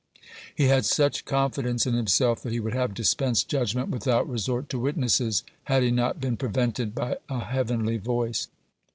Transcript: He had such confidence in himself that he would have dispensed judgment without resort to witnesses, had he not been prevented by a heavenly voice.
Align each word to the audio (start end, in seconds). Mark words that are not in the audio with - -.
He 0.55 0.63
had 0.63 0.83
such 0.85 1.25
confidence 1.25 1.85
in 1.85 1.93
himself 1.93 2.41
that 2.41 2.51
he 2.51 2.59
would 2.59 2.73
have 2.73 2.95
dispensed 2.95 3.47
judgment 3.49 3.89
without 3.89 4.27
resort 4.27 4.67
to 4.69 4.79
witnesses, 4.79 5.43
had 5.65 5.83
he 5.83 5.91
not 5.91 6.19
been 6.19 6.37
prevented 6.37 6.95
by 6.95 7.17
a 7.29 7.41
heavenly 7.41 7.97
voice. 7.97 8.47